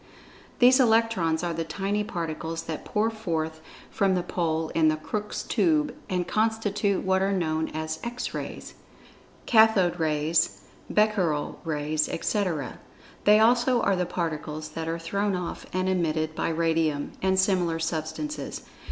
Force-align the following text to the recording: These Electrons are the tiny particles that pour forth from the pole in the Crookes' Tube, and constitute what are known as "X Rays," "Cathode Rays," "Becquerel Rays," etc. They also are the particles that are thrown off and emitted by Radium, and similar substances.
These 0.57 0.79
Electrons 0.79 1.43
are 1.43 1.53
the 1.53 1.63
tiny 1.63 2.03
particles 2.03 2.63
that 2.63 2.85
pour 2.85 3.11
forth 3.11 3.61
from 3.91 4.15
the 4.15 4.23
pole 4.23 4.69
in 4.69 4.87
the 4.87 4.95
Crookes' 4.95 5.43
Tube, 5.43 5.93
and 6.09 6.27
constitute 6.27 7.05
what 7.05 7.21
are 7.21 7.31
known 7.31 7.67
as 7.67 7.99
"X 8.03 8.33
Rays," 8.33 8.73
"Cathode 9.45 9.99
Rays," 9.99 10.61
"Becquerel 10.91 11.59
Rays," 11.63 12.09
etc. 12.09 12.79
They 13.25 13.39
also 13.39 13.79
are 13.83 13.95
the 13.95 14.07
particles 14.07 14.69
that 14.69 14.87
are 14.87 14.97
thrown 14.97 15.35
off 15.35 15.67
and 15.71 15.87
emitted 15.87 16.33
by 16.33 16.49
Radium, 16.49 17.11
and 17.21 17.39
similar 17.39 17.77
substances. 17.77 18.63